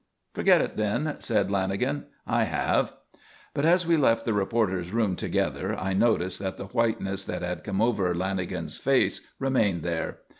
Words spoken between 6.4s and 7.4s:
the whiteness